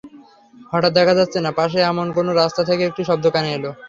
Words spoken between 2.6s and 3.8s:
থেকে একটি শব্দ কানে এল।